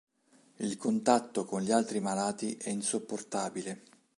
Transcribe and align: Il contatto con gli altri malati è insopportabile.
Il 0.57 0.77
contatto 0.77 1.45
con 1.45 1.61
gli 1.61 1.69
altri 1.71 1.99
malati 1.99 2.57
è 2.57 2.71
insopportabile. 2.71 3.83